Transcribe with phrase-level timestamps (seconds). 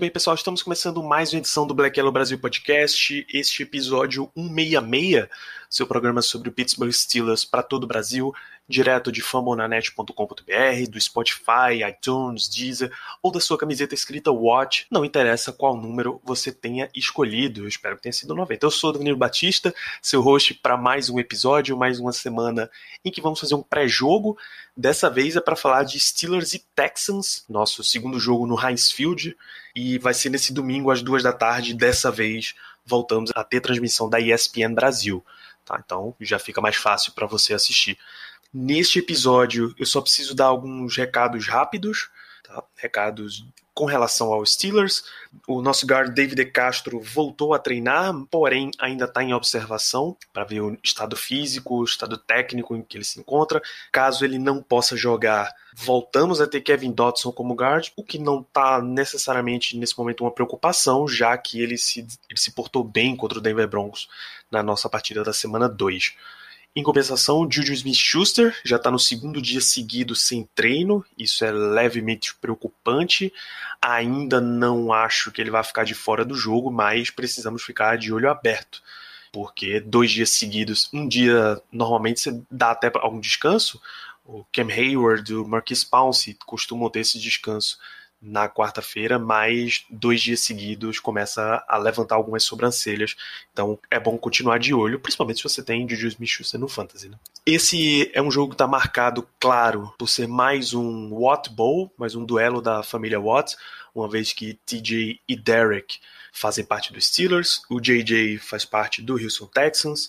[0.00, 3.26] Muito bem, pessoal, estamos começando mais uma edição do Black Yellow Brasil Podcast.
[3.30, 5.28] Este episódio 166,
[5.68, 8.32] seu programa sobre o Pittsburgh Steelers para todo o Brasil,
[8.70, 14.86] direto de fambonanet.com.br, do Spotify, iTunes, Deezer ou da sua camiseta escrita Watch.
[14.90, 17.64] Não interessa qual número você tenha escolhido.
[17.64, 18.64] Eu espero que tenha sido 90.
[18.64, 22.70] Eu sou o Danilo Batista, seu host para mais um episódio, mais uma semana
[23.04, 24.38] em que vamos fazer um pré-jogo.
[24.76, 29.36] Dessa vez é para falar de Steelers e Texans, nosso segundo jogo no Heinz Field,
[29.74, 31.74] e vai ser nesse domingo às duas da tarde.
[31.74, 32.54] Dessa vez
[32.86, 35.24] voltamos a ter transmissão da ESPN Brasil.
[35.64, 35.80] Tá?
[35.84, 37.98] Então já fica mais fácil para você assistir.
[38.52, 42.10] Neste episódio, eu só preciso dar alguns recados rápidos,
[42.42, 42.62] tá?
[42.76, 45.04] recados com relação aos Steelers.
[45.46, 50.44] O nosso guard David De Castro voltou a treinar, porém ainda está em observação para
[50.44, 53.62] ver o estado físico, o estado técnico em que ele se encontra.
[53.92, 58.40] Caso ele não possa jogar, voltamos a ter Kevin Dotson como guard, o que não
[58.40, 63.38] está necessariamente nesse momento uma preocupação, já que ele se, ele se portou bem contra
[63.38, 64.08] o Denver Broncos
[64.50, 66.16] na nossa partida da semana 2.
[66.74, 72.32] Em compensação, Juju Smith-Schuster já está no segundo dia seguido sem treino, isso é levemente
[72.36, 73.32] preocupante.
[73.82, 78.12] Ainda não acho que ele vai ficar de fora do jogo, mas precisamos ficar de
[78.12, 78.80] olho aberto,
[79.32, 83.80] porque dois dias seguidos, um dia normalmente você dá até algum descanso.
[84.24, 87.78] O Cam Hayward, o Marquis Pouncey costumam ter esse descanso
[88.20, 93.16] na quarta-feira, mas dois dias seguidos começa a levantar algumas sobrancelhas.
[93.52, 97.08] Então é bom continuar de olho, principalmente se você tem Juju Smith-Schuster no Fantasy.
[97.08, 97.16] Né?
[97.46, 102.14] Esse é um jogo que está marcado, claro, por ser mais um Watt Bowl, mais
[102.14, 103.56] um duelo da família Watt,
[103.94, 105.98] uma vez que TJ e Derek
[106.32, 110.08] fazem parte dos Steelers, o JJ faz parte do Houston Texans.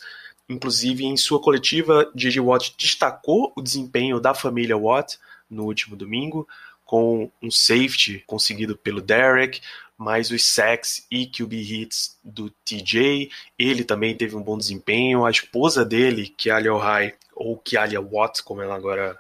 [0.50, 5.18] Inclusive, em sua coletiva, JJ Watt destacou o desempenho da família Watt
[5.50, 6.48] no último domingo
[6.92, 9.62] com um safety conseguido pelo Derek,
[9.98, 13.32] mais os sacks e QB hits do TJ.
[13.58, 15.24] Ele também teve um bom desempenho.
[15.24, 19.18] A esposa dele, Kialia Ohai, ou Kialia Watt, como ela agora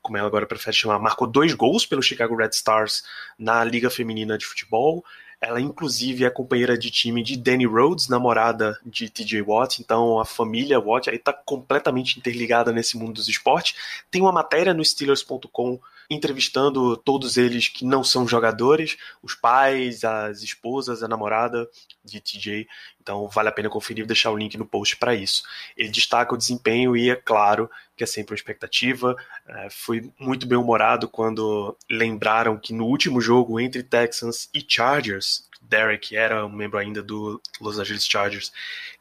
[0.00, 3.02] como ela agora prefere chamar, marcou dois gols pelo Chicago Red Stars
[3.36, 5.04] na Liga Feminina de Futebol.
[5.40, 9.82] Ela, inclusive, é companheira de time de Danny Rhodes, namorada de TJ Watt.
[9.82, 13.74] Então, a família Watt está completamente interligada nesse mundo dos esportes.
[14.10, 20.42] Tem uma matéria no Steelers.com entrevistando todos eles que não são jogadores, os pais, as
[20.42, 21.70] esposas, a namorada
[22.04, 22.66] de TJ.
[23.00, 25.44] Então vale a pena conferir deixar o link no post para isso.
[25.76, 29.14] Ele destaca o desempenho e é claro que é sempre uma expectativa.
[29.46, 35.48] É, foi muito bem humorado quando lembraram que no último jogo entre Texans e Chargers,
[35.62, 38.52] Derek era um membro ainda do Los Angeles Chargers,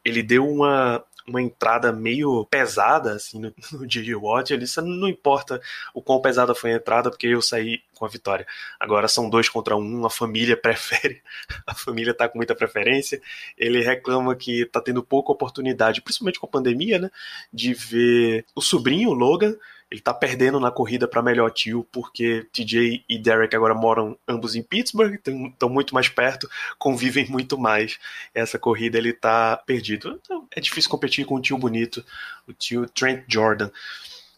[0.05, 4.15] ele deu uma uma entrada meio pesada assim no, no J.J.
[4.15, 4.51] Watt.
[4.51, 5.61] Ele não importa
[5.93, 8.47] o quão pesada foi a entrada, porque eu saí com a vitória.
[8.79, 11.21] Agora são dois contra um, a família prefere,
[11.67, 13.21] a família tá com muita preferência.
[13.57, 17.11] Ele reclama que tá tendo pouca oportunidade, principalmente com a pandemia, né,
[17.53, 19.55] de ver o sobrinho, Logan,
[19.91, 24.55] ele tá perdendo na corrida para melhor tio, porque TJ e Derek agora moram ambos
[24.55, 27.97] em Pittsburgh, estão muito mais perto, convivem muito mais.
[28.33, 30.19] Essa corrida ele tá perdido.
[30.23, 32.05] Então, é difícil competir com um tio bonito,
[32.47, 33.71] o tio Trent Jordan.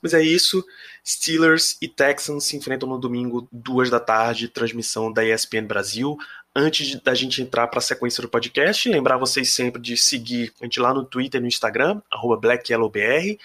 [0.02, 0.66] Mas é isso.
[1.06, 6.18] Steelers e Texans se enfrentam no domingo, duas da tarde, transmissão da ESPN Brasil.
[6.56, 10.66] Antes da gente entrar para a sequência do podcast, lembrar vocês sempre de seguir a
[10.66, 12.02] gente lá no Twitter e no Instagram,
[12.40, 13.38] BlackYellowBR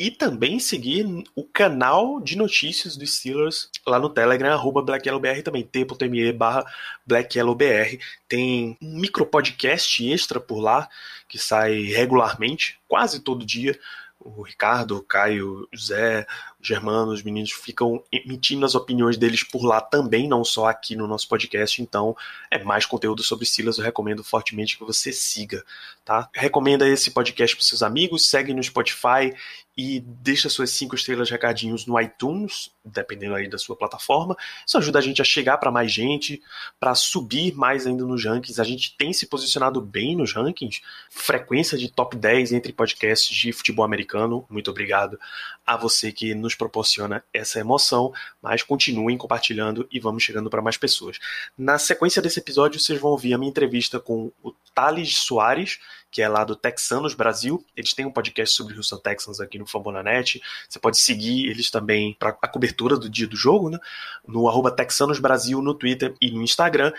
[0.00, 1.06] e também seguir
[1.36, 6.64] o canal de notícias dos Steelers lá no Telegram, arroba BlackYellowBR também, t.me barra
[7.06, 8.00] BlackYellowBR.
[8.26, 10.88] Tem um micro podcast extra por lá,
[11.28, 13.78] que sai regularmente, quase todo dia,
[14.18, 16.26] o Ricardo, o Caio, o Zé,
[16.60, 20.94] o Germano, os meninos ficam emitindo as opiniões deles por lá também, não só aqui
[20.94, 21.80] no nosso podcast.
[21.80, 22.14] Então,
[22.50, 23.78] é mais conteúdo sobre Silas.
[23.78, 25.64] Eu recomendo fortemente que você siga,
[26.04, 26.28] tá?
[26.34, 29.34] Recomenda esse podcast para seus amigos, segue no Spotify
[29.82, 34.36] e deixa suas cinco estrelas recadinhos no iTunes, dependendo aí da sua plataforma.
[34.66, 36.42] Isso ajuda a gente a chegar para mais gente,
[36.78, 38.60] para subir mais ainda nos rankings.
[38.60, 43.54] A gente tem se posicionado bem nos rankings, frequência de top 10 entre podcasts de
[43.54, 44.44] futebol americano.
[44.50, 45.18] Muito obrigado
[45.66, 48.12] a você que nos proporciona essa emoção,
[48.42, 51.18] mas continuem compartilhando e vamos chegando para mais pessoas.
[51.56, 55.78] Na sequência desse episódio, vocês vão ouvir a minha entrevista com o Thales Soares,
[56.10, 57.64] que é lá do Texanos Brasil.
[57.76, 60.42] Eles têm um podcast sobre Houston Texans aqui no Fambonanet.
[60.68, 63.78] Você pode seguir eles também para a cobertura do dia do jogo, né?
[64.26, 66.92] No arroba Texanos Brasil no Twitter e no Instagram.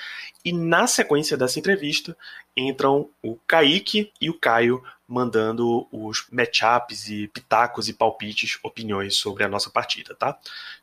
[0.44, 2.16] E na sequência dessa entrevista
[2.56, 9.44] entram o Kaique e o Caio mandando os matchups e pitacos e palpites, opiniões sobre
[9.44, 10.38] a nossa partida, tá?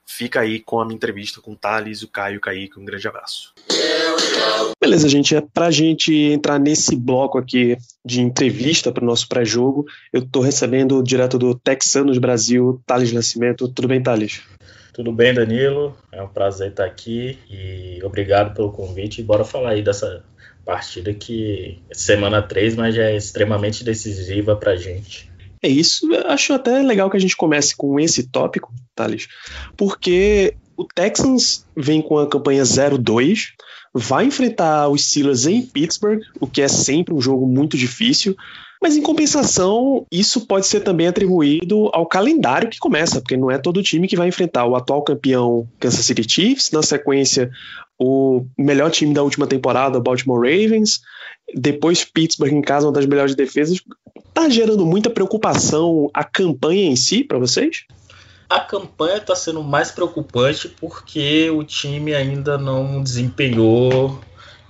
[0.05, 2.79] Fica aí com a minha entrevista com o Thales, o Caio e o Kaique.
[2.79, 3.55] Um grande abraço.
[4.81, 5.35] Beleza, gente.
[5.35, 10.41] É pra gente entrar nesse bloco aqui de entrevista para o nosso pré-jogo, eu estou
[10.41, 13.69] recebendo direto do Texanos Brasil, Thales Nascimento.
[13.69, 14.41] Tudo bem, Thales?
[14.95, 15.97] Tudo bem, Danilo?
[16.11, 19.23] É um prazer estar aqui e obrigado pelo convite.
[19.23, 20.25] Bora falar aí dessa
[20.65, 25.31] partida que é semana 3, mas já é extremamente decisiva pra gente.
[25.63, 29.29] É isso, acho até legal que a gente comece com esse tópico, Thales,
[29.77, 33.49] porque o Texans vem com a campanha 0-2,
[33.93, 38.37] vai enfrentar os Steelers em Pittsburgh, o que é sempre um jogo muito difícil,
[38.81, 43.59] mas em compensação, isso pode ser também atribuído ao calendário que começa, porque não é
[43.59, 47.51] todo time que vai enfrentar o atual campeão Kansas City Chiefs, na sequência
[47.99, 51.01] o melhor time da última temporada, o Baltimore Ravens,
[51.53, 53.83] depois Pittsburgh em casa, uma das melhores defesas.
[54.33, 57.85] Tá gerando muita preocupação a campanha em si para vocês?
[58.49, 64.19] A campanha está sendo mais preocupante porque o time ainda não desempenhou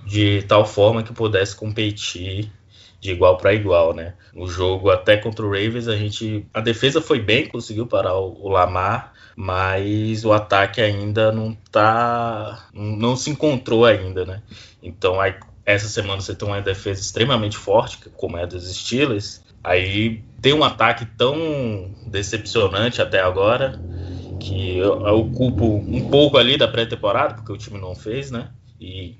[0.05, 2.51] de tal forma que pudesse competir
[2.99, 4.13] de igual para igual, né?
[4.33, 8.37] No jogo até contra o Ravens a gente a defesa foi bem, conseguiu parar o,
[8.41, 14.41] o Lamar, mas o ataque ainda não tá não se encontrou ainda, né?
[14.83, 15.35] Então aí,
[15.65, 20.53] essa semana você tem uma defesa extremamente forte, como é a dos Steelers, aí tem
[20.53, 23.79] um ataque tão decepcionante até agora
[24.39, 28.49] que eu, eu um pouco ali da pré-temporada, porque o time não fez, né?
[28.79, 29.17] e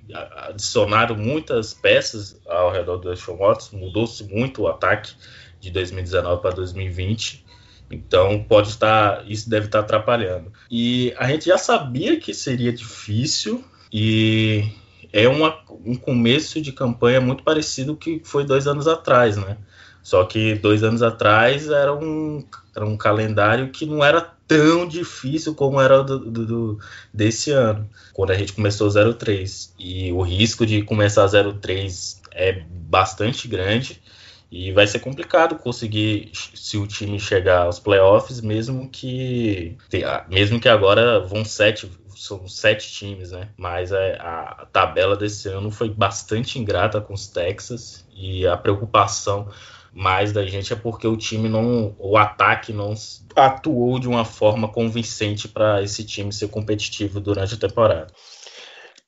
[0.48, 5.12] adicionaram muitas peças ao redor do Deshaun Watson, mudou-se muito o ataque
[5.60, 7.46] de 2019 para 2020.
[7.92, 10.54] Então pode estar, isso deve estar atrapalhando.
[10.72, 14.72] E a gente já sabia que seria difícil e
[15.12, 19.58] é uma, um começo de campanha muito parecido que foi dois anos atrás, né?
[20.02, 22.44] Só que dois anos atrás era um,
[22.76, 26.80] era um calendário que não era tão difícil como era do, do, do,
[27.14, 29.74] desse ano, quando a gente começou 03.
[29.78, 34.02] E o risco de começar 03 é bastante grande
[34.52, 39.78] e vai ser complicado conseguir se o time chegar aos playoffs, mesmo que
[40.28, 43.50] mesmo que agora vão sete são sete times, né?
[43.56, 48.58] Mas a, é, a tabela desse ano foi bastante ingrata com os Texas e a
[48.58, 49.48] preocupação
[50.00, 52.94] mais da gente é porque o time não, o ataque não
[53.36, 58.08] atuou de uma forma convincente para esse time ser competitivo durante a temporada.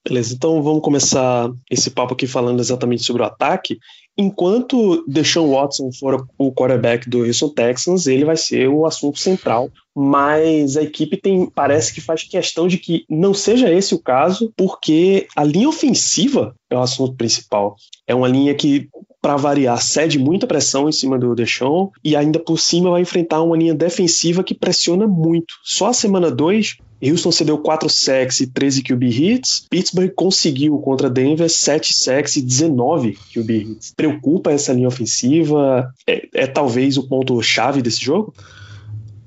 [0.06, 3.78] Beleza, então vamos começar esse papo aqui falando exatamente sobre o ataque.
[4.18, 9.70] Enquanto Deshaun Watson for o quarterback do Houston Texans, ele vai ser o assunto central.
[9.96, 14.52] Mas a equipe tem parece que faz questão de que não seja esse o caso,
[14.58, 17.76] porque a linha ofensiva é o assunto principal.
[18.06, 18.90] É uma linha que
[19.22, 23.42] para variar, cede muita pressão em cima do Deshaun e ainda por cima vai enfrentar
[23.42, 25.54] uma linha defensiva que pressiona muito.
[25.64, 29.66] Só a semana 2, Houston cedeu 4 sacks e 13 QB hits.
[29.70, 33.94] Pittsburgh conseguiu contra Denver 7 sacks e 19 QB hits.
[33.96, 35.94] Preocupa essa linha ofensiva?
[36.08, 38.34] É, é talvez o ponto-chave desse jogo?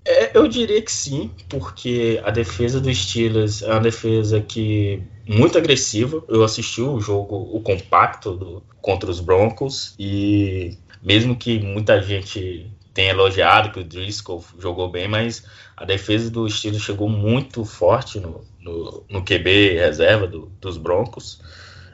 [0.07, 5.57] É, eu diria que sim, porque a defesa dos Steelers é uma defesa que muito
[5.57, 6.23] agressiva.
[6.29, 12.71] Eu assisti o jogo, o compacto do, contra os Broncos e mesmo que muita gente
[12.93, 15.45] tenha elogiado que o Driscoll jogou bem, mas
[15.77, 21.41] a defesa do Steelers chegou muito forte no, no, no QB reserva do, dos Broncos.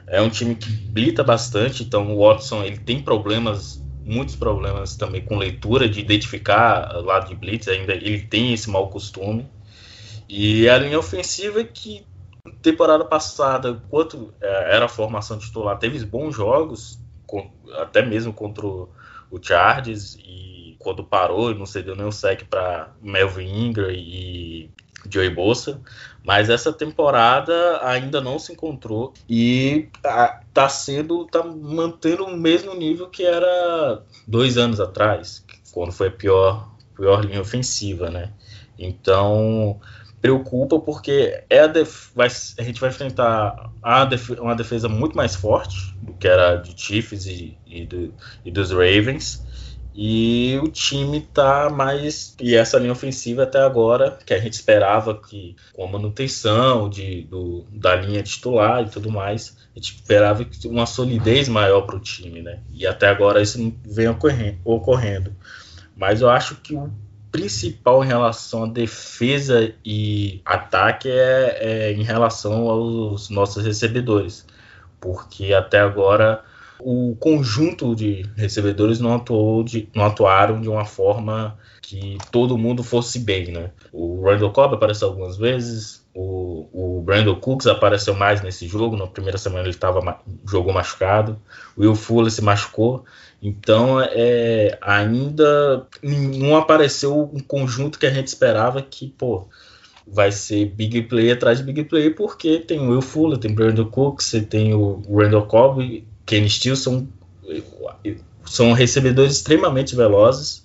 [0.05, 5.23] É um time que blita bastante, então o Watson ele tem problemas muitos problemas também
[5.23, 9.49] com leitura, de identificar lado de blitz, ainda ele tem esse mau costume.
[10.27, 12.05] E a linha ofensiva que
[12.61, 16.99] temporada passada, enquanto é, era a formação titular, teve bons jogos,
[17.77, 18.89] até mesmo contra o
[19.41, 24.69] Chargers, e quando parou, não cedeu nenhum sec para Melvin Ingram e
[25.11, 25.81] Joey Bolsa,
[26.23, 29.89] mas essa temporada ainda não se encontrou e
[30.53, 36.11] tá, sendo, tá mantendo o mesmo nível que era dois anos atrás, quando foi a
[36.11, 38.31] pior, pior linha ofensiva, né?
[38.77, 39.79] Então
[40.21, 45.17] preocupa porque é a, def, vai, a gente vai enfrentar a def, uma defesa muito
[45.17, 48.13] mais forte do que era de Chiefs e, e, do,
[48.45, 49.43] e dos Ravens
[49.93, 52.35] E o time tá mais.
[52.39, 57.23] E essa linha ofensiva até agora, que a gente esperava que, com a manutenção de,
[57.23, 61.99] do, da linha titular e tudo mais, a gente esperava uma solidez maior para o
[61.99, 62.59] time, né?
[62.73, 64.07] E até agora isso não vem
[64.63, 65.35] ocorrendo.
[65.95, 66.89] Mas eu acho que o
[67.31, 74.45] principal em relação à defesa e ataque é, é em relação aos nossos recebedores.
[74.99, 76.43] Porque até agora
[76.83, 82.83] o conjunto de recebedores não, atuou de, não atuaram de uma forma que todo mundo
[82.83, 83.71] fosse bem, né?
[83.91, 89.07] O Randall Cobb apareceu algumas vezes, o, o Brandon Cooks apareceu mais nesse jogo, na
[89.07, 91.39] primeira semana ele tava, jogou machucado,
[91.75, 93.05] o Will Fuller se machucou,
[93.41, 99.47] então é, ainda não apareceu um conjunto que a gente esperava que, pô,
[100.05, 103.55] vai ser big play atrás de big play, porque tem o Will Fuller, tem o
[103.55, 107.09] Brandon Cooks, tem o Randall Cobb, Kenny Steele são,
[108.45, 110.63] são recebedores extremamente velozes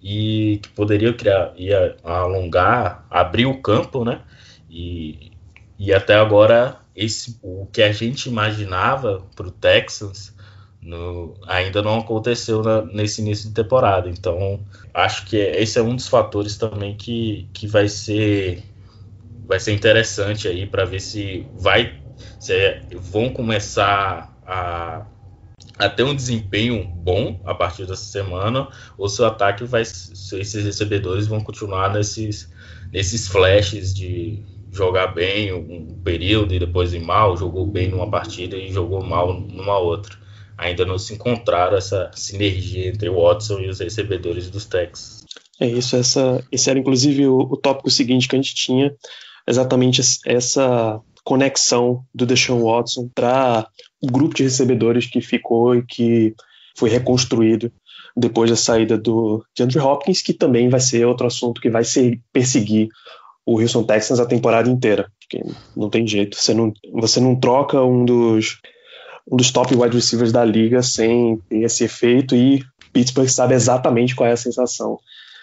[0.00, 4.20] e que poderiam criar, ia alongar, abrir o campo, né?
[4.70, 5.32] E,
[5.76, 10.32] e até agora esse, o que a gente imaginava para o Texans
[10.80, 14.08] no, ainda não aconteceu na, nesse início de temporada.
[14.08, 14.60] Então
[14.94, 18.62] acho que esse é um dos fatores também que, que vai ser
[19.48, 22.00] vai ser interessante aí para ver se vai
[22.38, 25.06] se é, vão começar a,
[25.78, 30.38] a ter um desempenho bom a partir dessa semana, ou se o ataque vai, se
[30.38, 32.50] esses recebedores vão continuar nesses,
[32.92, 38.56] nesses flashes de jogar bem um período e depois ir mal, jogou bem numa partida
[38.56, 40.16] e jogou mal numa outra.
[40.56, 45.24] Ainda não se encontraram essa sinergia entre o Watson e os recebedores dos Texas.
[45.60, 48.94] É isso, essa, esse era inclusive o, o tópico seguinte que a gente tinha,
[49.46, 53.66] exatamente essa conexão do Deshaun Watson para
[54.00, 56.34] o grupo de recebedores que ficou e que
[56.76, 57.72] foi reconstruído
[58.16, 62.20] depois da saída do DeAndre Hopkins, que também vai ser outro assunto que vai ser
[62.32, 62.88] perseguir
[63.46, 65.10] o Houston Texans a temporada inteira.
[65.20, 65.44] Porque
[65.76, 66.36] não tem jeito.
[66.36, 68.58] Você não, você não troca um dos,
[69.30, 72.62] um dos top wide receivers da liga sem ter esse efeito e
[72.92, 74.98] Pittsburgh sabe exatamente qual é a sensação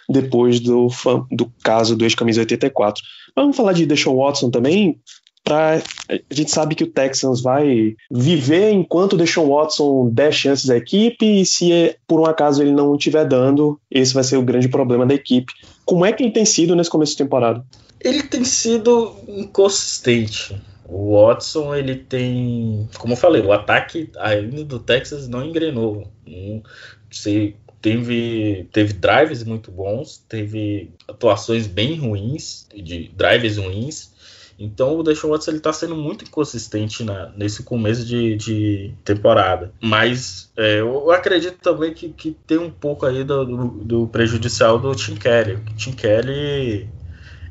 [0.07, 0.87] depois do,
[1.31, 3.03] do caso do ex-camisa 84.
[3.35, 4.99] Vamos falar de Deshaun Watson também,
[5.51, 5.81] A
[6.31, 11.45] gente sabe que o Texans vai viver enquanto o Watson der chances à equipe e
[11.45, 15.13] se por um acaso ele não estiver dando, esse vai ser o grande problema da
[15.13, 15.53] equipe.
[15.85, 17.65] Como é que ele tem sido nesse começo de temporada?
[17.99, 20.55] Ele tem sido inconsistente.
[20.87, 26.07] O Watson, ele tem, como eu falei, o ataque ainda do Texas não engrenou.
[27.11, 34.11] se teve, teve drives muito bons, teve atuações bem ruins, de drives ruins,
[34.59, 39.71] então o Deshaun Watson ele tá sendo muito inconsistente na, nesse começo de, de temporada.
[39.81, 44.77] Mas é, eu acredito também que, que tem um pouco aí do, do, do prejudicial
[44.77, 45.53] do Tim Kelly.
[45.53, 46.89] O Tim Kelly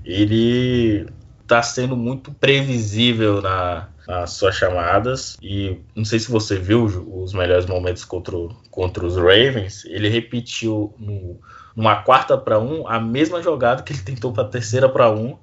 [0.05, 1.07] ele
[1.47, 5.39] tá sendo muito previsível na, nas suas chamadas.
[5.43, 8.37] E não sei se você viu os melhores momentos contra,
[8.71, 9.85] contra os Ravens.
[9.87, 11.41] Ele repetiu no,
[11.75, 15.39] numa quarta para um a mesma jogada que ele tentou para terceira para um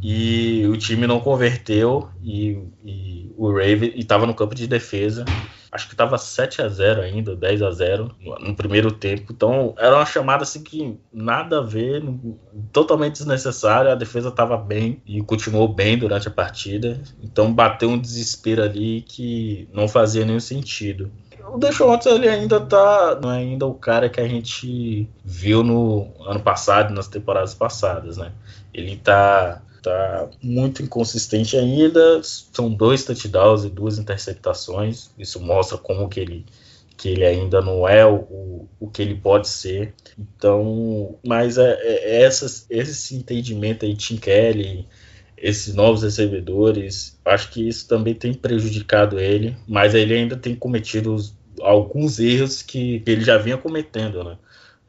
[0.00, 5.24] e o time não converteu e, e o Raven estava no campo de defesa.
[5.70, 9.32] Acho que estava 7 a 0 ainda, 10 a 0 no, primeiro tempo.
[9.32, 12.02] Então era uma chamada assim que nada a ver,
[12.72, 13.92] totalmente desnecessária.
[13.92, 17.00] A defesa estava bem e continuou bem durante a partida.
[17.22, 21.10] Então bateu um desespero ali que não fazia nenhum sentido.
[21.52, 25.62] O Deshaun Watson ele ainda tá, não é ainda o cara que a gente viu
[25.62, 28.32] no ano passado, nas temporadas passadas, né?
[28.72, 32.20] Ele tá tá muito inconsistente ainda.
[32.22, 35.10] São dois touchdowns e duas interceptações.
[35.18, 36.46] Isso mostra como que ele
[36.98, 39.94] que ele ainda não é o, o que ele pode ser.
[40.18, 44.84] Então, mas é, é essas, esse entendimento aí, Tim Kelly,
[45.36, 51.16] esses novos recebedores, acho que isso também tem prejudicado ele, mas ele ainda tem cometido
[51.60, 54.36] alguns erros que, que ele já vinha cometendo, né?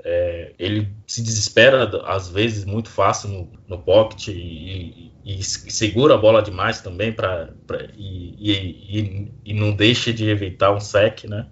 [0.04, 6.14] É, ele se desespera às vezes muito fácil no, no pocket e, e, e, segura
[6.14, 7.50] a bola demais também para
[7.98, 11.48] e, e, não deixa de evitar um sec, né?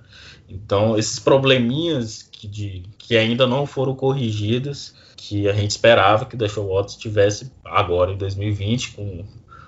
[0.47, 6.35] Então esses probleminhas que, de, que ainda não foram corrigidos, que a gente esperava que
[6.35, 9.25] o Deshaun Watson tivesse agora em 2020 com,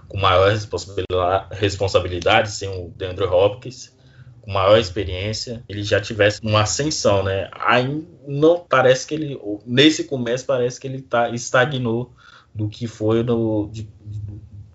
[0.07, 3.91] com maior responsabilidade, responsabilidade sem o DeAndre Hopkins
[4.49, 7.49] com maior experiência, ele já tivesse uma ascensão, né?
[7.53, 12.11] Aí não parece que ele, nesse começo parece que ele tá, estagnou
[12.53, 13.87] do que foi no, de,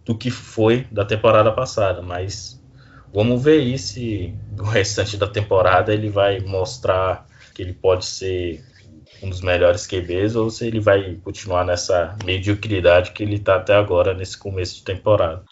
[0.05, 2.63] do que foi da temporada passada, mas
[3.13, 8.65] vamos ver aí se no restante da temporada ele vai mostrar que ele pode ser
[9.21, 13.75] um dos melhores QBs ou se ele vai continuar nessa mediocridade que ele está até
[13.75, 15.43] agora nesse começo de temporada.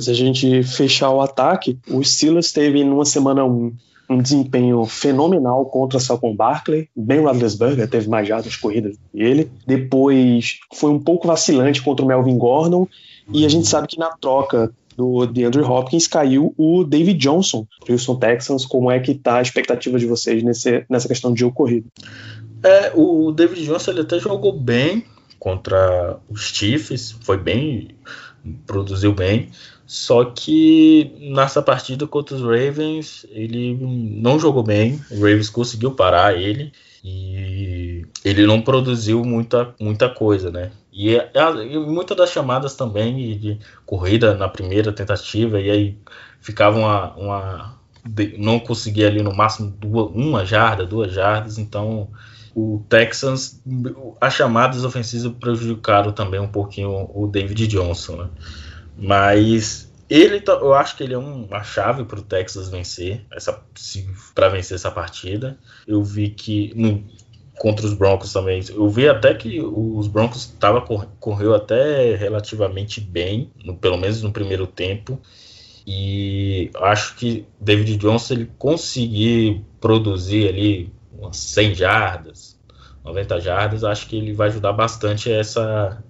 [0.00, 3.72] Se a gente fechar o ataque, o Steelers teve numa semana 1
[4.08, 6.88] um desempenho fenomenal contra Saquon Barkley.
[6.96, 9.50] Ben Roethlisberger teve mais jardas corridas que ele.
[9.66, 12.88] Depois foi um pouco vacilante contra o Melvin Gordon.
[13.32, 17.92] E a gente sabe que na troca do DeAndre Hopkins caiu o David Johnson para
[17.92, 18.64] Houston Texans.
[18.64, 21.86] Como é que tá a expectativa de vocês nesse, nessa questão de jogo corrido?
[22.64, 25.04] É, o David Johnson ele até jogou bem
[25.38, 27.90] contra os Chiefs, foi bem,
[28.66, 29.50] produziu bem.
[29.86, 35.00] Só que nessa partida contra os Ravens, ele não jogou bem.
[35.10, 40.70] O Ravens conseguiu parar ele e ele não produziu muita, muita coisa, né?
[40.92, 45.98] E, é, é, e muitas das chamadas também de corrida na primeira tentativa, e aí
[46.40, 47.14] ficava uma.
[47.16, 47.78] uma
[48.38, 52.08] não conseguia ali no máximo duas, uma jarda, duas jardas, então
[52.58, 53.62] o Texans,
[54.20, 58.28] as chamadas ofensivas prejudicaram também um pouquinho o David Johnson, né?
[58.96, 63.62] Mas ele, tá, eu acho que ele é uma chave para o Texas vencer essa,
[64.34, 65.56] para vencer essa partida.
[65.86, 67.04] Eu vi que no,
[67.58, 73.52] contra os Broncos também, eu vi até que os Broncos tava correu até relativamente bem,
[73.64, 75.20] no, pelo menos no primeiro tempo.
[75.86, 82.58] E acho que David Johnson ele conseguir produzir ali umas 100 jardas,
[83.04, 86.02] 90 jardas, acho que ele vai ajudar bastante essa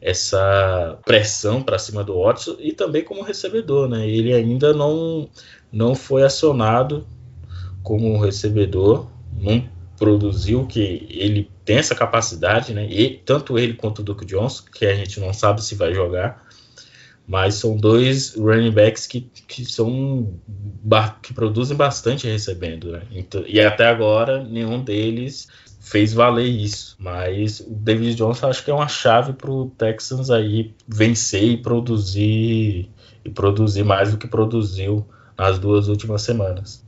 [0.00, 4.08] essa pressão para cima do Watson e também como recebedor, né?
[4.08, 5.28] Ele ainda não
[5.72, 7.06] não foi acionado
[7.82, 9.68] como recebedor, não
[9.98, 12.86] produziu que ele tem essa capacidade, né?
[12.88, 16.45] E tanto ele quanto o Duke Johnson, que a gente não sabe se vai jogar,
[17.26, 20.38] mas são dois running backs que, que são
[21.22, 23.02] que produzem bastante recebendo, né?
[23.10, 25.48] Então, e até agora nenhum deles
[25.80, 26.96] fez valer isso.
[26.98, 31.56] Mas o David Johnson acho que é uma chave para o Texans aí vencer e
[31.56, 32.90] produzir
[33.24, 35.04] e produzir mais do que produziu
[35.36, 36.84] nas duas últimas semanas.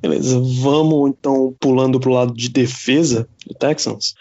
[0.00, 4.14] Beleza, vamos então pulando para o lado de defesa do Texans.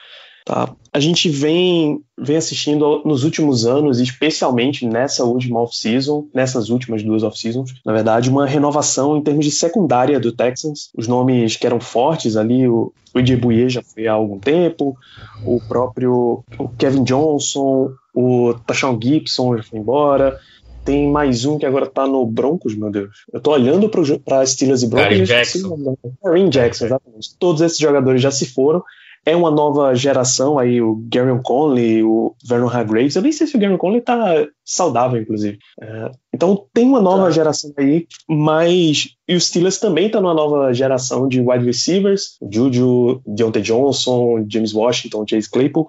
[0.45, 0.75] Tá?
[0.91, 7.23] A gente vem, vem assistindo nos últimos anos, especialmente nessa última off-season, nessas últimas duas
[7.23, 10.89] off-seasons, na verdade, uma renovação em termos de secundária do Texans.
[10.95, 14.97] Os nomes que eram fortes ali, o, o Edie já foi há algum tempo,
[15.45, 20.37] o próprio o Kevin Johnson, o Tashawn Gibson já foi embora,
[20.83, 23.25] tem mais um que agora tá no Broncos, meu Deus.
[23.31, 25.09] Eu tô olhando para Steelers e Broncos.
[25.09, 25.97] Karim Jackson.
[26.21, 27.29] Karim Jackson, exatamente.
[27.39, 28.83] Todos esses jogadores já se foram
[29.25, 33.15] é uma nova geração aí, o Gary Conley, o Vernon Hargraves.
[33.15, 35.57] Eu nem sei se o Gary Conley tá saudável, inclusive.
[35.81, 37.31] É, então tem uma nova tá.
[37.31, 42.37] geração aí, mas e os Steelers também estão tá numa nova geração de wide receivers,
[42.51, 45.87] Juju, Deontay Johnson, James Washington, Chase Claypool.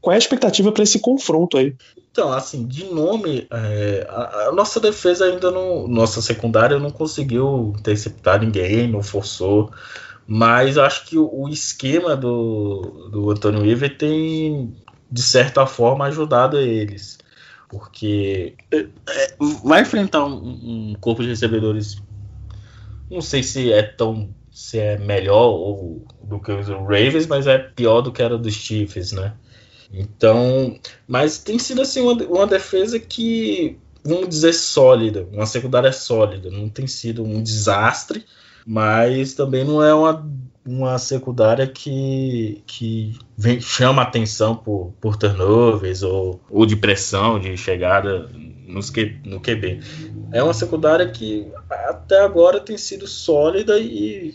[0.00, 1.74] Qual é a expectativa para esse confronto aí?
[2.12, 5.88] Então, assim, de nome, é, a, a, nossa defesa ainda não.
[5.88, 9.70] Nossa secundária não conseguiu interceptar ninguém, não forçou.
[10.26, 14.76] Mas acho que o, esquema do, do Antônio Weaver tem,
[15.10, 17.18] de certa forma, ajudado eles.
[17.68, 22.02] Porque é, é, vai enfrentar um, um, corpo de recebedores.
[23.08, 24.30] Não sei se é tão.
[24.50, 28.54] se é melhor ou, do que os Ravens, mas é pior do que era dos
[28.54, 29.34] Chiefs, né?
[29.92, 30.76] Então.
[31.06, 33.78] Mas tem sido assim uma, uma defesa que.
[34.04, 38.24] Vamos dizer sólida, uma secundária sólida, não tem sido um desastre,
[38.66, 40.28] mas também não é uma,
[40.66, 47.56] uma secundária que, que vem, chama atenção por, por turnovers ou, ou de pressão, de
[47.56, 48.28] chegada
[48.66, 48.92] nos,
[49.24, 49.80] no QB.
[50.32, 54.34] É uma secundária que até agora tem sido sólida e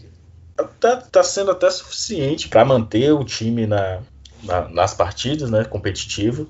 [0.57, 3.99] está sendo até suficiente para manter o time na,
[4.43, 6.47] na, nas partidas, né, competitivo,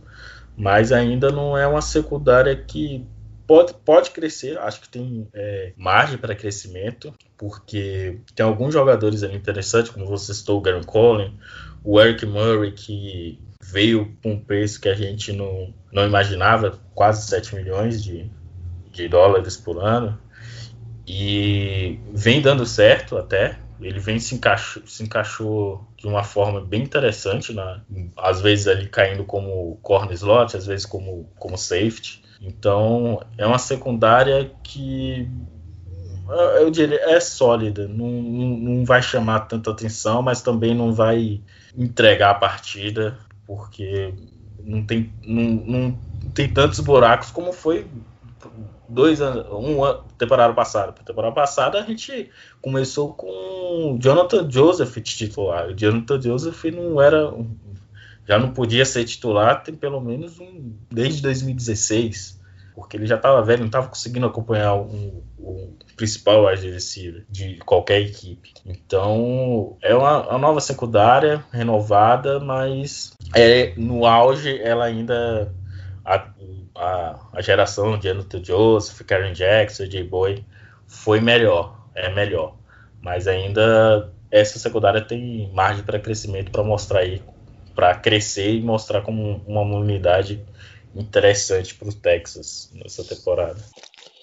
[0.55, 3.05] mas ainda não é uma secundária que
[3.51, 9.35] pode, pode crescer, acho que tem é, margem para crescimento, porque tem alguns jogadores ali
[9.35, 11.37] interessantes, como você citou, o Gary Collin,
[11.83, 17.27] o Eric Murray, que veio com um preço que a gente não, não imaginava, quase
[17.27, 18.31] 7 milhões de,
[18.89, 20.17] de dólares por ano,
[21.05, 26.83] e vem dando certo até, ele vem se encaixou, se encaixou de uma forma bem
[26.83, 27.81] interessante, na,
[28.15, 32.21] às vezes ali caindo como corner slot, às vezes como, como safety.
[32.41, 35.29] Então é uma secundária que
[36.59, 41.41] eu diria é sólida, não, não vai chamar tanta atenção, mas também não vai
[41.77, 44.13] entregar a partida, porque
[44.63, 45.99] não tem, não, não
[46.33, 47.85] tem tantos buracos como foi
[48.87, 50.91] dois anos, um ano, temporada passada.
[50.91, 52.29] Temporada passada a gente
[52.61, 55.69] começou com Jonathan Joseph titular.
[55.69, 57.33] O Jonathan Joseph não era,
[58.27, 62.39] já não podia ser titular tem pelo menos um, desde 2016
[62.73, 65.23] porque ele já estava velho, não estava conseguindo acompanhar o,
[66.01, 68.53] principal receiver de qualquer equipe.
[68.65, 75.53] Então, é uma, uma, nova secundária, renovada, mas é, no auge ela ainda.
[76.03, 76.27] A,
[76.75, 80.03] a, a geração de Anthony Joseph, Karen Jackson, J.
[80.03, 80.43] Boy
[80.87, 82.55] foi melhor, é melhor.
[82.99, 87.21] Mas ainda essa secundária tem margem para crescimento para mostrar aí,
[87.75, 90.43] para crescer e mostrar como uma unidade
[90.95, 93.59] interessante para o Texas nessa temporada.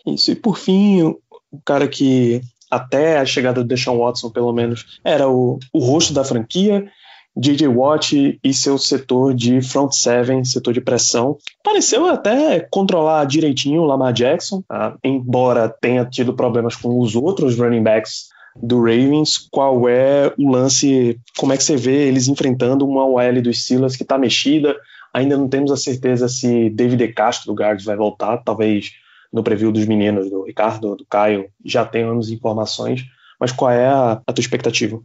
[0.06, 5.00] Isso, e por fim, o cara que até a chegada do Deshaun Watson, pelo menos,
[5.04, 6.90] era o, o rosto da franquia,
[7.36, 7.68] J.J.
[7.68, 11.38] Watt e seu setor de front seven, setor de pressão.
[11.62, 14.96] Pareceu até controlar direitinho o Lamar Jackson, tá?
[15.04, 18.27] embora tenha tido problemas com os outros running backs
[18.62, 19.38] do Ravens.
[19.50, 21.18] Qual é o lance?
[21.36, 24.76] Como é que você vê eles enfrentando uma OL dos Steelers que está mexida?
[25.12, 28.92] Ainda não temos a certeza se David Castro do Guards vai voltar, talvez
[29.32, 33.04] no preview dos meninos, do Ricardo, do Caio, já tenhamos informações,
[33.38, 35.00] mas qual é a, a tua expectativa?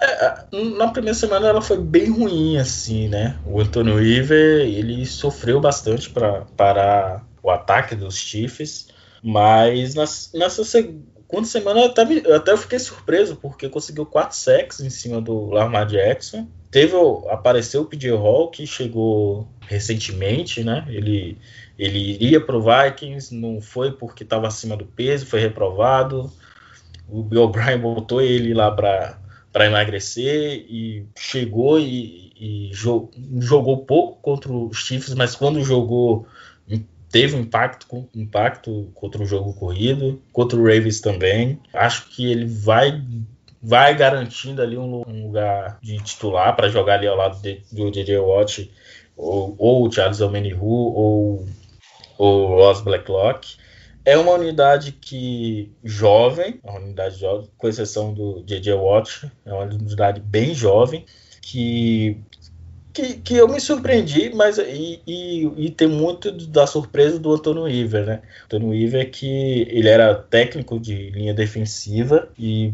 [0.00, 0.46] É,
[0.78, 3.36] na primeira semana ela foi bem ruim, assim, né?
[3.46, 8.88] O Antônio Weaver, ele sofreu bastante para parar o ataque dos Chiefs,
[9.22, 10.64] mas nas, nessa
[11.30, 12.02] segunda semana até,
[12.34, 16.94] até eu fiquei surpreso, porque conseguiu quatro sacks em cima do Lamar Jackson, Teve,
[17.28, 20.84] apareceu o PJ Hall, que chegou recentemente, né?
[20.88, 21.36] Ele,
[21.76, 26.32] ele iria pro Vikings, não foi porque estava acima do peso, foi reprovado.
[27.08, 32.70] O Bill O'Brien botou ele lá para emagrecer e chegou e, e
[33.40, 36.24] jogou pouco contra os Chiefs, mas quando jogou
[37.10, 41.58] teve impacto, impacto contra o jogo corrido, contra o Ravens também.
[41.72, 43.02] Acho que ele vai
[43.62, 48.18] vai garantindo ali um, lugar de titular para jogar ali ao lado de, do DJ
[48.18, 48.72] Watt
[49.14, 51.46] ou, ou o Charles Omenihu ou
[52.16, 53.56] o Ross Blacklock.
[54.04, 59.64] É uma unidade que jovem, uma unidade jovem, com exceção do JJ Watt, é uma
[59.64, 61.04] unidade bem jovem,
[61.42, 62.16] que,
[62.92, 67.62] que, que eu me surpreendi, mas e, e, e, tem muito da surpresa do Antônio
[67.62, 68.22] Weaver, né?
[68.44, 72.72] Antônio Weaver que ele era técnico de linha defensiva e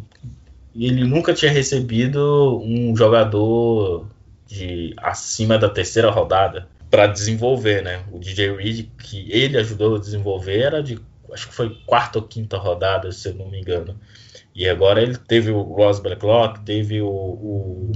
[0.77, 4.07] e ele nunca tinha recebido um jogador
[4.47, 8.05] de acima da terceira rodada para desenvolver, né?
[8.13, 10.99] O DJ Reed, que ele ajudou a desenvolver, era de
[11.33, 13.99] acho que foi quarta ou quinta rodada, se eu não me engano.
[14.55, 17.93] E agora ele teve o Ross Blacklock, teve o, o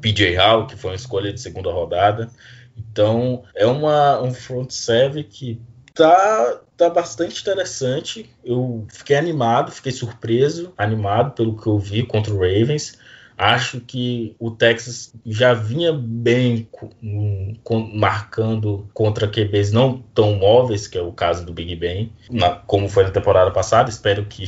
[0.00, 2.30] PJ Hall, que foi uma escolha de segunda rodada.
[2.76, 5.60] Então é uma, um front seven que
[5.94, 8.30] tá, tá bastante interessante.
[8.44, 12.98] Eu fiquei animado, fiquei surpreso, animado pelo que eu vi contra o Ravens.
[13.36, 20.98] Acho que o Texas já vinha bem com, marcando contra QBs não tão móveis, que
[20.98, 23.88] é o caso do Big Ben, na, como foi na temporada passada.
[23.88, 24.46] Espero que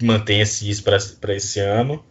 [0.00, 2.04] mantenha-se isso para esse ano.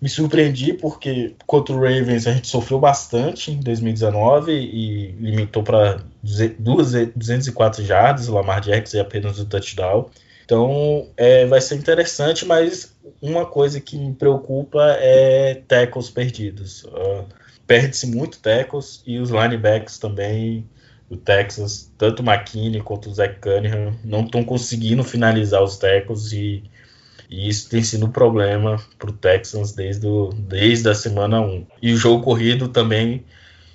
[0.00, 6.00] Me surpreendi porque contra o Ravens a gente sofreu bastante em 2019 e limitou para
[6.22, 10.08] 204 jardas, o Lamar Jackson e apenas o touchdown.
[10.44, 16.84] Então é, vai ser interessante, mas uma coisa que me preocupa é tackles perdidos.
[16.84, 17.26] Uh,
[17.68, 20.66] Perde-se muito tackles e os linebacks também,
[21.10, 26.32] o Texas, tanto o McKinney quanto o Zach Cunningham, não estão conseguindo finalizar os tackles
[26.32, 26.64] e
[27.28, 31.66] e isso tem sido um problema para o Texans desde, o, desde a semana 1.
[31.82, 33.24] E o jogo corrido também,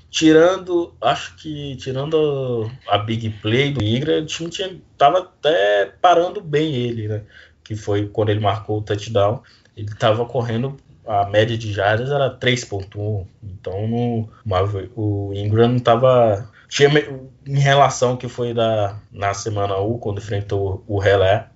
[0.09, 6.41] tirando, acho que tirando a, big play do Ingram, o time tinha, tava até parando
[6.41, 7.21] bem ele, né?
[7.63, 9.41] Que foi quando ele marcou o touchdown.
[9.77, 13.25] Ele estava correndo a média de jardas era 3.1.
[13.43, 14.29] Então no,
[14.95, 16.89] o Ingram não estava tinha
[17.45, 21.47] em relação que foi da na semana 1 quando enfrentou o Relé,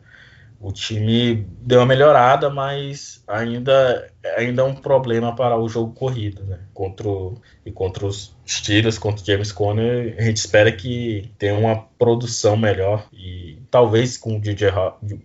[0.60, 6.44] o time deu uma melhorada, mas ainda, ainda é um problema para o jogo corrido,
[6.46, 6.60] né?
[6.74, 11.54] Contra o, e contra os Steelers, contra o James Conner, a gente espera que tenha
[11.54, 14.72] uma produção melhor e talvez com o DJ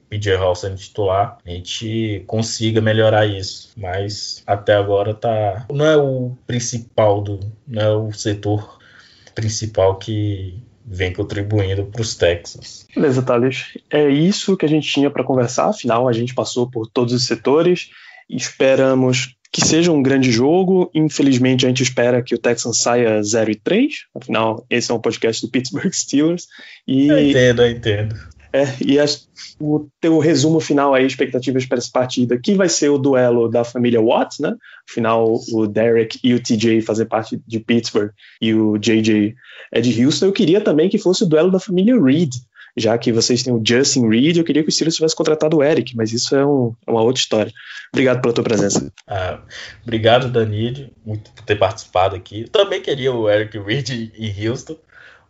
[0.09, 3.73] PJ Hall sendo titular, a gente consiga melhorar isso.
[3.77, 8.79] Mas até agora tá não é o principal do, não é o setor
[9.35, 12.87] principal que vem contribuindo para os Texans.
[12.95, 13.79] Beleza, Thales.
[13.91, 15.69] É isso que a gente tinha para conversar.
[15.69, 17.91] Afinal, a gente passou por todos os setores.
[18.29, 20.91] Esperamos que seja um grande jogo.
[20.95, 23.95] Infelizmente, a gente espera que o Texans saia 0 e 3.
[24.15, 26.47] Afinal, esse é um podcast do Pittsburgh Steelers.
[26.89, 27.09] E...
[27.09, 28.17] Eu entendo, eu entendo.
[28.53, 32.91] É, e as, o teu resumo final aí, expectativas para essa partida, que vai ser
[32.91, 34.55] o duelo da família Watts, né?
[34.89, 38.11] Afinal, o Derek e o TJ fazer parte de Pittsburgh
[38.41, 39.35] e o JJ
[39.73, 40.27] é de Houston.
[40.27, 42.35] Eu queria também que fosse o duelo da família Reed,
[42.77, 45.63] já que vocês têm o Justin Reed, eu queria que o Steelers tivesse contratado o
[45.63, 47.53] Eric, mas isso é, um, é uma outra história.
[47.93, 48.91] Obrigado pela tua presença.
[49.07, 49.41] Ah,
[49.83, 52.47] obrigado, Danilo, muito por ter participado aqui.
[52.51, 54.77] Também queria o Eric Reed em Houston,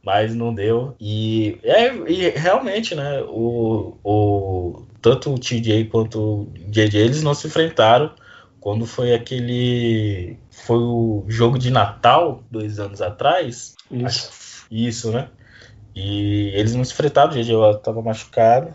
[0.05, 0.95] mas não deu.
[1.01, 7.35] E, é, e realmente, né, o, o, tanto o TJ quanto o JJ, eles não
[7.35, 8.13] se enfrentaram
[8.61, 10.39] quando foi aquele.
[10.51, 13.75] Foi o jogo de Natal, dois anos atrás.
[13.91, 14.67] Isso.
[14.71, 15.29] Isso, né?
[15.95, 18.75] E eles não se enfrentaram, o JJ estava machucado.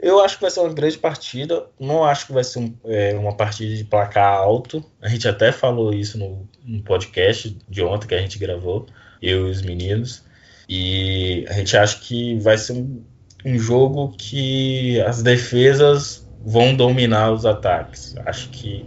[0.00, 1.66] Eu acho que vai ser uma grande partida.
[1.78, 4.84] Não acho que vai ser um, é, uma partida de placar alto.
[5.00, 8.86] A gente até falou isso no, no, podcast de ontem que a gente gravou,
[9.22, 10.22] eu e os meninos.
[10.68, 13.02] E a gente acha que vai ser um,
[13.44, 18.14] um jogo que as defesas vão dominar os ataques.
[18.24, 18.84] Acho que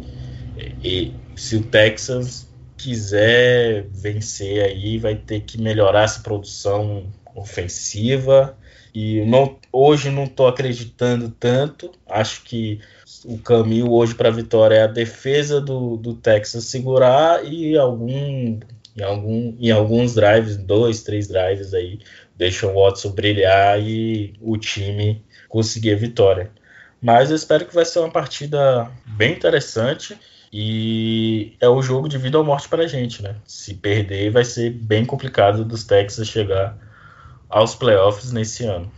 [0.83, 8.57] e, se o Texas quiser vencer aí, vai ter que melhorar essa produção ofensiva.
[8.93, 11.91] E não, hoje não estou acreditando tanto.
[12.07, 12.79] Acho que
[13.25, 18.59] o caminho hoje para a vitória é a defesa do, do Texas segurar e algum,
[18.97, 21.99] em, algum, em alguns drives, dois, três drives aí,
[22.35, 26.51] deixam o Watson brilhar e o time conseguir a vitória.
[27.01, 30.17] Mas eu espero que vai ser uma partida bem interessante.
[30.51, 33.35] E é o jogo de vida ou morte para a gente, né?
[33.45, 36.77] Se perder, vai ser bem complicado dos Texas chegar
[37.49, 38.91] aos playoffs nesse ano.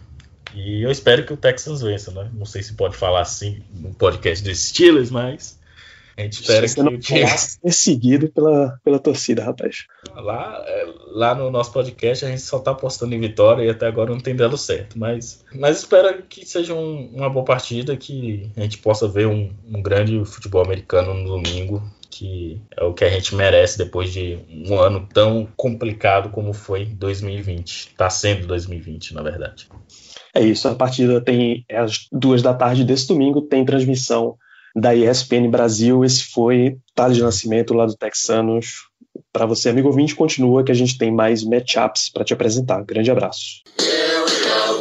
[0.54, 2.30] E eu espero que o Texans vença, né?
[2.34, 5.59] Não sei se pode falar assim no podcast dos Steelers, mas
[6.20, 7.22] a gente espera que o time.
[7.22, 9.86] É seguido pela, pela torcida, rapaz.
[10.14, 13.88] Lá, é, lá no nosso podcast a gente só tá apostando em vitória e até
[13.88, 14.98] agora não tem dado certo.
[14.98, 19.52] Mas, mas espero que seja um, uma boa partida, que a gente possa ver um,
[19.66, 24.40] um grande futebol americano no domingo que é o que a gente merece depois de
[24.50, 27.70] um ano tão complicado como foi 2020.
[27.70, 29.70] Está sendo 2020, na verdade.
[30.34, 34.38] É isso, a partida tem é às duas da tarde desse domingo, tem transmissão
[34.76, 36.04] da ESPN Brasil.
[36.04, 38.90] Esse foi Thales de Nascimento lá do Texanos.
[39.32, 42.84] Para você, amigo ouvinte, continua que a gente tem mais matchups para te apresentar.
[42.84, 43.62] Grande abraço.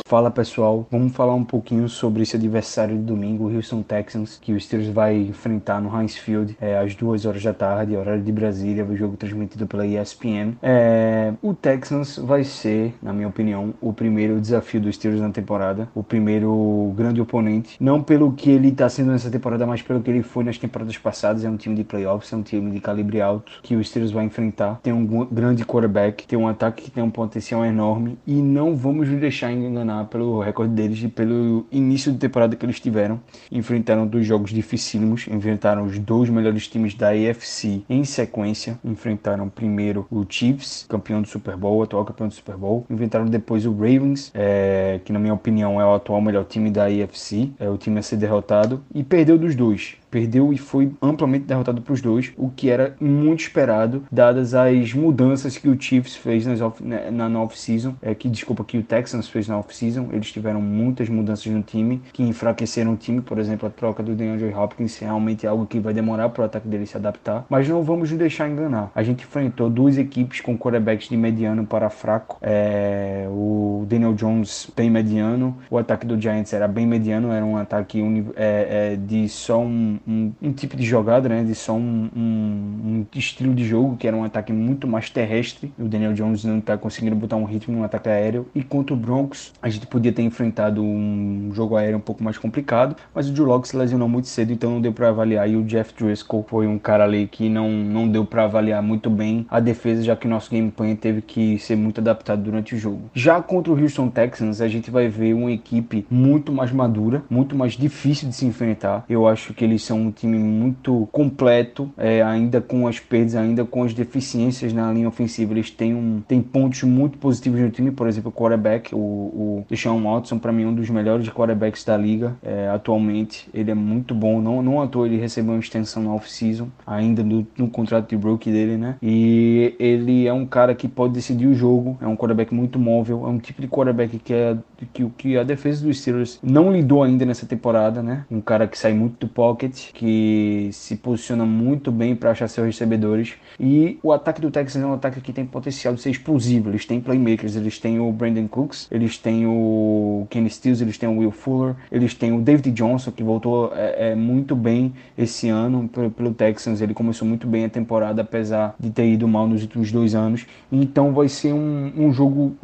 [0.08, 4.54] Fala pessoal, vamos falar um pouquinho sobre esse adversário de domingo, o Houston Texans, que
[4.54, 8.32] o Steelers vai enfrentar no Heinz Field é, às 2 horas da tarde, horário de
[8.32, 10.54] Brasília, o jogo transmitido pela ESPN.
[10.62, 15.90] É, o Texans vai ser, na minha opinião, o primeiro desafio dos Steelers na temporada,
[15.94, 20.10] o primeiro grande oponente, não pelo que ele está sendo nessa temporada, mas pelo que
[20.10, 21.44] ele foi nas temporadas passadas.
[21.44, 24.24] É um time de playoffs, é um time de calibre alto que o Steelers vai
[24.24, 24.80] enfrentar.
[24.82, 29.06] Tem um grande quarterback, tem um ataque que tem um potencial enorme e não vamos
[29.06, 33.20] nos deixar enganar pelo recorde deles e pelo início de temporada que eles tiveram.
[33.50, 38.78] Enfrentaram dois jogos dificílimos, enfrentaram os dois melhores times da AFC em sequência.
[38.84, 42.86] Enfrentaram primeiro o Chiefs, campeão do Super Bowl, atual campeão do Super Bowl.
[42.90, 46.86] Enfrentaram depois o Ravens, é, que na minha opinião é o atual melhor time da
[46.86, 51.44] AFC, é o time a ser derrotado, e perdeu dos dois perdeu e foi amplamente
[51.44, 56.16] derrotado para os dois, o que era muito esperado, dadas as mudanças que o Chiefs
[56.16, 59.58] fez nas off, né, na, na off-season, é, que desculpa, que o Texans fez na
[59.58, 64.02] off-season, eles tiveram muitas mudanças no time, que enfraqueceram o time, por exemplo, a troca
[64.02, 67.44] do DeAndre Hopkins, realmente é algo que vai demorar para o ataque dele se adaptar,
[67.48, 68.90] mas não vamos nos deixar enganar.
[68.94, 74.70] A gente enfrentou duas equipes com quarterbacks de mediano para fraco, é, o Daniel Jones
[74.76, 78.02] bem mediano, o ataque do Giants era bem mediano, era um ataque
[78.36, 81.44] é, é, de só um um, um, tipo de jogada, né?
[81.44, 85.72] De só um, um, estilo de jogo que era um ataque muito mais terrestre.
[85.78, 88.46] O Daniel Jones não está conseguindo botar um ritmo no ataque aéreo.
[88.54, 92.38] E contra o Broncos, a gente podia ter enfrentado um jogo aéreo um pouco mais
[92.38, 95.48] complicado, mas o Drew se lesionou muito cedo, então não deu para avaliar.
[95.48, 99.10] E o Jeff Driscoll foi um cara ali que não, não deu para avaliar muito
[99.10, 102.74] bem a defesa, já que o nosso game plan teve que ser muito adaptado durante
[102.74, 103.10] o jogo.
[103.14, 107.56] Já contra o Houston Texans, a gente vai ver uma equipe muito mais madura, muito
[107.56, 109.04] mais difícil de se enfrentar.
[109.08, 113.64] Eu acho que eles são um time muito completo, é, ainda com as perdas, ainda
[113.64, 115.52] com as deficiências na linha ofensiva.
[115.52, 119.64] Eles têm, um, têm pontos muito positivos no time, por exemplo, o quarterback, o, o
[119.68, 123.48] Deshaun Watson, para mim, um dos melhores quarterbacks da liga é, atualmente.
[123.52, 127.22] Ele é muito bom, não, não à toa ele recebeu uma extensão na off-season, ainda
[127.22, 128.96] no, no contrato de rookie dele, né?
[129.02, 133.24] E ele é um cara que pode decidir o jogo, é um quarterback muito móvel,
[133.26, 134.56] é um tipo de quarterback que, é,
[134.92, 138.26] que, que a defesa dos Steelers não lidou ainda nessa temporada, né?
[138.30, 142.66] Um cara que sai muito do pocket Que se posiciona muito bem para achar seus
[142.66, 143.34] recebedores.
[143.58, 146.70] E o ataque do Texans é um ataque que tem potencial de ser explosivo.
[146.70, 151.08] Eles têm playmakers, eles têm o Brandon Cooks, eles têm o Kenny Stills, eles têm
[151.08, 155.48] o Will Fuller, eles têm o David Johnson, que voltou é, é muito bem esse
[155.48, 156.80] ano pelo, pelo Texans.
[156.80, 160.46] Ele começou muito bem a temporada, apesar de ter ido mal nos últimos dois anos.
[160.70, 162.56] Então vai ser um, um jogo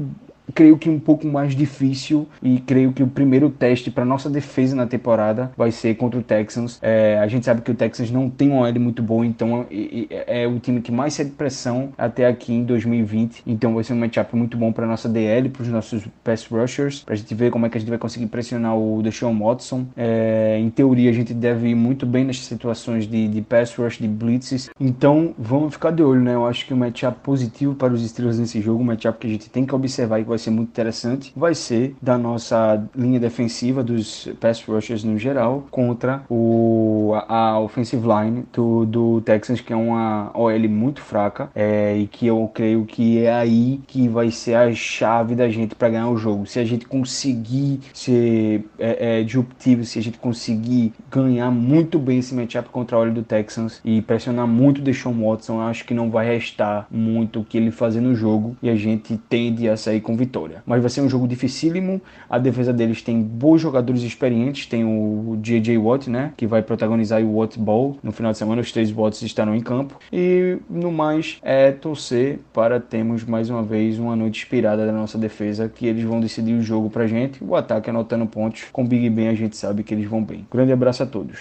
[0.52, 4.76] creio que um pouco mais difícil e creio que o primeiro teste para nossa defesa
[4.76, 6.78] na temporada vai ser contra o Texans.
[6.83, 10.42] É, a gente sabe que o Texans não tem um OL muito bom, então é,
[10.42, 13.42] é o time que mais cede pressão até aqui em 2020.
[13.46, 17.00] Então vai ser um matchup muito bom para nossa DL, para os nossos pass rushers,
[17.00, 19.87] para a gente ver como é que a gente vai conseguir pressionar o Deshaun Watson.
[19.96, 23.98] É, em teoria a gente deve ir muito bem nessas situações de, de pass rush,
[23.98, 24.70] de blitzes.
[24.78, 26.35] Então vamos ficar de olho, né?
[26.35, 29.30] Eu acho que um matchup positivo para os Steelers nesse jogo, um matchup que a
[29.30, 33.83] gente tem que observar e vai ser muito interessante, vai ser da nossa linha defensiva
[33.83, 39.73] dos pass rushers no geral contra o, a, a offensive line do, do Texans, que
[39.73, 44.31] é uma OL muito fraca é, e que eu creio que é aí que vai
[44.31, 46.47] ser a chave da gente para ganhar o jogo.
[46.47, 52.18] Se a gente conseguir ser é, é, disruptivo, se a gente conseguir ganhar muito bem
[52.18, 55.85] esse matchup contra a OL do Texans e pressionar muito o Deshaun Watson, eu acho
[55.85, 59.68] que não vai restar muito o que ele fazer no jogo e a gente tende
[59.68, 60.63] a sair com vitória.
[60.67, 62.01] Mas vai ser um jogo dificílimo.
[62.29, 64.67] A defesa deles tem bons jogadores experientes.
[64.67, 65.79] Tem o J.J.
[65.79, 66.33] Watt, né?
[66.37, 67.97] Que vai protagonizar o Watt Ball.
[68.03, 69.99] No final de semana, os três Watts estarão em campo.
[70.13, 75.19] E no mais, é torcer para termos mais uma vez uma noite inspirada da nossa
[75.19, 75.69] defesa.
[75.69, 77.43] Que eles vão decidir o jogo pra gente.
[77.43, 78.65] O ataque anotando pontos.
[78.73, 80.47] Com Big Ben, a gente sabe que eles vão bem.
[80.51, 81.39] Grande abraço a todos.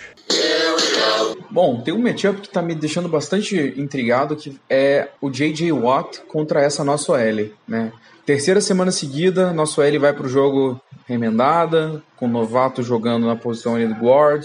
[1.54, 5.72] Bom, tem um matchup que tá me deixando bastante intrigado, que é o J.J.
[5.72, 7.92] Watt contra essa nossa OL, né?
[8.26, 13.36] Terceira semana seguida, nosso L vai para o jogo remendada, com o novato jogando na
[13.36, 14.44] posição ali do guard.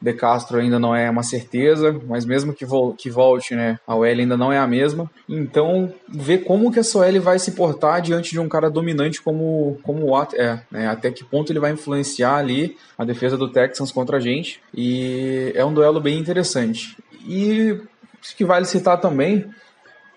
[0.00, 4.04] De Castro ainda não é uma certeza, mas mesmo que, que volte, né, a OL
[4.04, 5.10] ainda não é a mesma.
[5.28, 9.78] Então, ver como que essa OL vai se portar diante de um cara dominante como,
[9.82, 13.50] como o Watt é, né, até que ponto ele vai influenciar ali a defesa do
[13.50, 14.60] Texans contra a gente.
[14.74, 16.96] E é um duelo bem interessante.
[17.26, 17.80] E
[18.20, 19.50] acho que vale citar também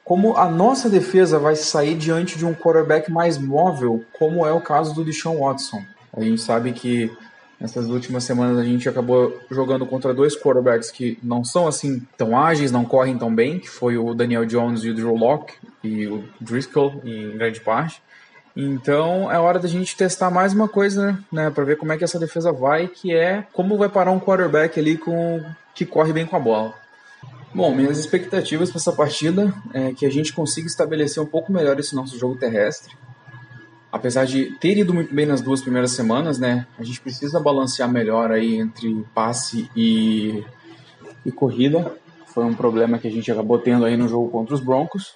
[0.03, 4.59] como a nossa defesa vai sair diante de um quarterback mais móvel, como é o
[4.59, 5.81] caso do Deshaun Watson.
[6.13, 7.09] A gente sabe que
[7.61, 12.35] nessas últimas semanas a gente acabou jogando contra dois quarterbacks que não são assim tão
[12.35, 16.07] ágeis, não correm tão bem, que foi o Daniel Jones e o Drew Locke e
[16.07, 18.01] o Driscoll em grande parte.
[18.55, 22.03] Então é hora da gente testar mais uma coisa, né, para ver como é que
[22.03, 25.41] essa defesa vai, que é como vai parar um quarterback ali com
[25.75, 26.73] que corre bem com a bola.
[27.53, 31.79] Bom, minhas expectativas para essa partida é que a gente consiga estabelecer um pouco melhor
[31.79, 32.95] esse nosso jogo terrestre.
[33.91, 37.91] Apesar de ter ido muito bem nas duas primeiras semanas, né, a gente precisa balancear
[37.91, 40.43] melhor aí entre passe e,
[41.25, 41.93] e corrida.
[42.27, 45.15] Foi um problema que a gente acabou tendo aí no jogo contra os Broncos.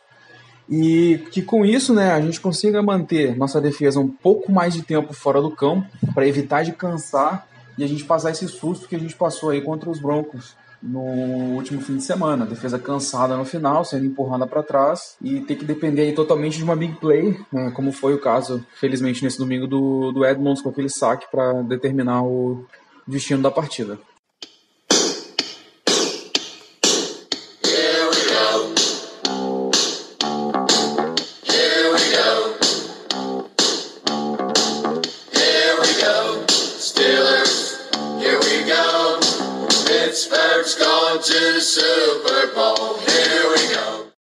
[0.70, 4.82] E que com isso, né, a gente consiga manter nossa defesa um pouco mais de
[4.82, 8.96] tempo fora do campo para evitar de cansar e a gente passar esse susto que
[8.96, 12.46] a gente passou aí contra os Broncos no último fim de semana.
[12.46, 16.76] Defesa cansada no final, sendo empurrada para trás e ter que depender totalmente de uma
[16.76, 20.90] big play, né, como foi o caso, felizmente, nesse domingo do, do Edmonds com aquele
[20.90, 22.66] saque para determinar o
[23.08, 24.00] destino da partida.